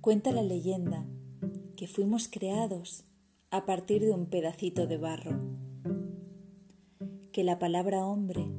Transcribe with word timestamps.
Cuenta 0.00 0.32
la 0.32 0.42
leyenda 0.42 1.04
que 1.76 1.86
fuimos 1.86 2.26
creados 2.26 3.04
a 3.50 3.66
partir 3.66 4.00
de 4.00 4.12
un 4.12 4.30
pedacito 4.30 4.86
de 4.86 4.96
barro, 4.96 5.38
que 7.32 7.44
la 7.44 7.58
palabra 7.58 8.06
hombre 8.06 8.50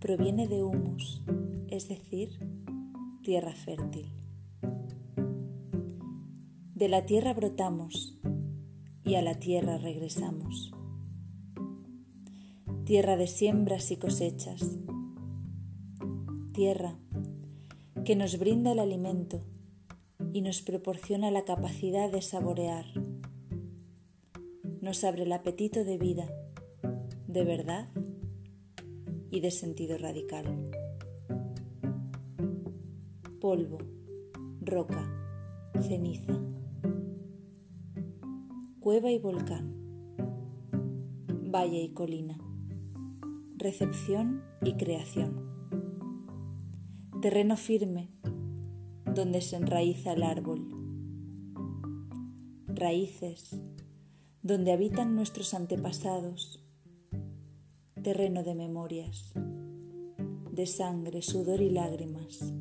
proviene 0.00 0.48
de 0.48 0.64
humus, 0.64 1.22
es 1.68 1.88
decir, 1.88 2.30
tierra 3.22 3.52
fértil. 3.54 4.10
De 6.74 6.88
la 6.88 7.06
tierra 7.06 7.32
brotamos 7.32 8.18
y 9.04 9.14
a 9.14 9.22
la 9.22 9.38
tierra 9.38 9.78
regresamos. 9.78 10.72
Tierra 12.84 13.16
de 13.16 13.28
siembras 13.28 13.92
y 13.92 13.98
cosechas. 13.98 14.80
Tierra 16.52 16.98
que 18.04 18.16
nos 18.16 18.40
brinda 18.40 18.72
el 18.72 18.80
alimento 18.80 19.44
y 20.32 20.42
nos 20.42 20.62
proporciona 20.62 21.30
la 21.30 21.44
capacidad 21.44 22.10
de 22.10 22.22
saborear. 22.22 22.86
Nos 24.80 25.04
abre 25.04 25.22
el 25.24 25.32
apetito 25.32 25.84
de 25.84 25.98
vida, 25.98 26.28
de 27.26 27.44
verdad 27.44 27.88
y 29.30 29.40
de 29.40 29.50
sentido 29.50 29.98
radical. 29.98 30.70
Polvo, 33.40 33.78
roca, 34.60 35.08
ceniza, 35.80 36.38
cueva 38.80 39.10
y 39.10 39.18
volcán, 39.18 39.74
valle 41.52 41.82
y 41.82 41.92
colina, 41.92 42.38
recepción 43.56 44.42
y 44.62 44.74
creación, 44.74 45.48
terreno 47.20 47.56
firme 47.56 48.17
donde 49.18 49.40
se 49.40 49.56
enraiza 49.56 50.12
el 50.12 50.22
árbol. 50.22 50.64
Raíces, 52.68 53.60
donde 54.42 54.70
habitan 54.70 55.16
nuestros 55.16 55.54
antepasados. 55.54 56.64
Terreno 58.00 58.44
de 58.44 58.54
memorias, 58.54 59.32
de 60.52 60.66
sangre, 60.66 61.22
sudor 61.22 61.60
y 61.60 61.68
lágrimas. 61.68 62.54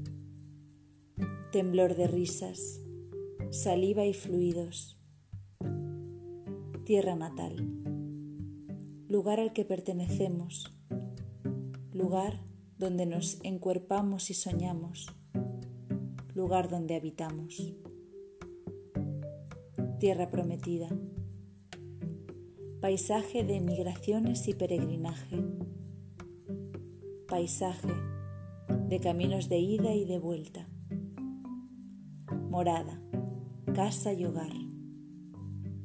Temblor 1.51 1.95
de 1.95 2.07
risas, 2.07 2.81
saliva 3.51 4.07
y 4.07 4.15
fluidos. 4.15 4.99
Tierra 6.85 7.15
natal, 7.15 7.55
lugar 9.07 9.39
al 9.39 9.53
que 9.53 9.63
pertenecemos, 9.63 10.75
lugar 11.93 12.41
donde 12.79 13.05
nos 13.05 13.37
encuerpamos 13.43 14.31
y 14.31 14.33
soñamos 14.33 15.13
lugar 16.37 16.69
donde 16.69 16.95
habitamos. 16.95 17.73
Tierra 19.99 20.29
prometida. 20.29 20.87
Paisaje 22.79 23.43
de 23.43 23.59
migraciones 23.59 24.47
y 24.47 24.53
peregrinaje. 24.53 25.43
Paisaje 27.27 27.91
de 28.87 28.99
caminos 28.99 29.49
de 29.49 29.57
ida 29.57 29.95
y 29.95 30.05
de 30.05 30.19
vuelta. 30.19 30.67
Morada, 32.51 33.01
casa 33.73 34.13
y 34.13 34.23
hogar. 34.23 34.53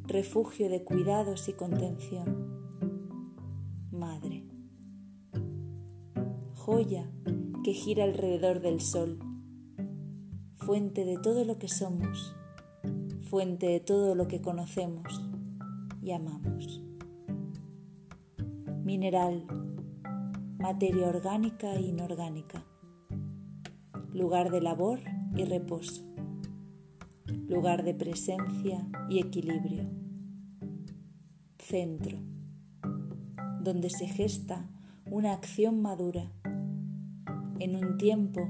Refugio 0.03 0.69
de 0.69 0.84
cuidados 0.84 1.48
y 1.48 1.55
contención. 1.55 2.61
Madre. 3.91 4.45
Joya 6.56 7.11
que 7.64 7.73
gira 7.73 8.05
alrededor 8.05 8.61
del 8.61 8.83
sol 8.83 9.31
fuente 10.64 11.05
de 11.05 11.18
todo 11.18 11.45
lo 11.45 11.58
que 11.58 11.67
somos, 11.67 12.36
fuente 13.28 13.67
de 13.67 13.80
todo 13.80 14.14
lo 14.14 14.28
que 14.28 14.40
conocemos 14.40 15.20
y 16.00 16.12
amamos. 16.12 16.80
Mineral, 18.84 19.45
materia 20.61 21.08
orgánica 21.08 21.74
e 21.74 21.83
inorgánica, 21.83 22.64
lugar 24.12 24.52
de 24.52 24.61
labor 24.61 25.00
y 25.34 25.45
reposo, 25.45 26.02
lugar 27.48 27.83
de 27.83 27.94
presencia 27.94 28.86
y 29.11 29.18
equilibrio, 29.18 29.90
centro, 31.58 32.18
donde 33.62 33.90
se 33.90 34.06
gesta 34.06 34.70
una 35.11 35.33
acción 35.33 35.83
madura 35.83 36.30
en 37.58 37.74
un 37.74 37.98
tiempo 37.98 38.48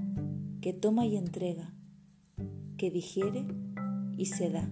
que 0.61 0.75
toma 0.75 1.06
y 1.06 1.17
entrega 1.17 1.73
que 2.82 2.91
digiere 2.91 3.44
y 4.19 4.26
se 4.26 4.50
da, 4.50 4.69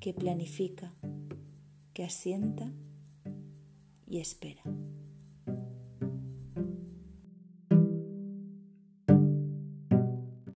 que 0.00 0.12
planifica, 0.12 0.92
que 1.92 2.02
asienta 2.02 2.72
y 4.04 4.18
espera. 4.18 4.64